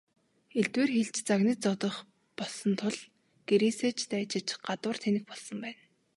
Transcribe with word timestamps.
Элдвээр 0.59 0.91
хэлж, 0.95 1.15
загнаж 1.27 1.57
зодох 1.65 1.95
болсон 2.37 2.71
тул 2.79 2.95
гэрээсээ 3.47 3.91
ч 3.97 3.99
дайжиж 4.11 4.47
гадуур 4.65 4.97
тэнэх 5.03 5.23
болсон 5.31 5.57
байна. 5.65 5.81